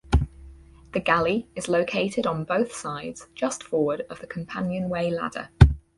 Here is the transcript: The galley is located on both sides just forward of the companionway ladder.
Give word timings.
The 0.93 0.99
galley 0.99 1.47
is 1.55 1.69
located 1.69 2.25
on 2.25 2.43
both 2.43 2.73
sides 2.73 3.27
just 3.35 3.61
forward 3.61 4.01
of 4.09 4.19
the 4.19 4.25
companionway 4.25 5.11
ladder. 5.11 5.49